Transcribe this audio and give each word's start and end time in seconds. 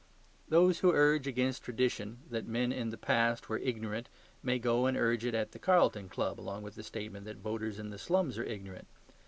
Those 0.49 0.79
who 0.79 0.93
urge 0.93 1.27
against 1.27 1.61
tradition 1.61 2.23
that 2.27 2.47
men 2.47 2.71
in 2.71 2.89
the 2.89 2.97
past 2.97 3.49
were 3.49 3.59
ignorant 3.59 4.09
may 4.41 4.57
go 4.57 4.87
and 4.87 4.97
urge 4.97 5.23
it 5.23 5.35
at 5.35 5.51
the 5.51 5.59
Carlton 5.59 6.09
Club, 6.09 6.39
along 6.39 6.63
with 6.63 6.73
the 6.73 6.81
statement 6.81 7.25
that 7.25 7.37
voters 7.37 7.77
in 7.77 7.91
the 7.91 7.99
slums 7.99 8.39
are 8.39 8.43
ignorant. 8.43 8.87